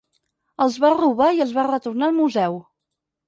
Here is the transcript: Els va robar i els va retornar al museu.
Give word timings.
Els 0.63 0.77
va 0.85 0.89
robar 0.95 1.27
i 1.39 1.43
els 1.45 1.53
va 1.57 1.67
retornar 1.67 2.09
al 2.09 2.17
museu. 2.21 2.57